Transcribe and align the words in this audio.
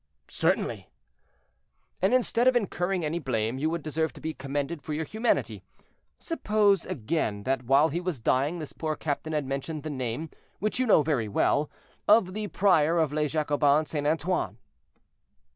"Certainly." 0.31 0.89
"And, 2.01 2.11
instead 2.11 2.47
of 2.47 2.55
incurring 2.55 3.05
any 3.05 3.19
blame, 3.19 3.59
you 3.59 3.69
would 3.69 3.83
deserve 3.83 4.13
to 4.13 4.19
be 4.19 4.33
commended 4.33 4.81
for 4.81 4.93
your 4.95 5.05
humanity. 5.05 5.61
Suppose, 6.17 6.87
again, 6.87 7.43
that 7.43 7.65
while 7.65 7.89
he 7.89 8.01
was 8.01 8.19
dying 8.19 8.57
this 8.57 8.73
poor 8.73 8.95
captain 8.95 9.33
had 9.33 9.45
mentioned 9.45 9.83
the 9.83 9.91
name, 9.91 10.31
which 10.57 10.79
you 10.79 10.87
know 10.87 11.03
very 11.03 11.27
well, 11.27 11.69
of 12.07 12.33
the 12.33 12.47
prior 12.47 12.97
of 12.97 13.13
Les 13.13 13.27
Jacobins 13.27 13.91
Saint 13.91 14.07
Antoine?" 14.07 14.57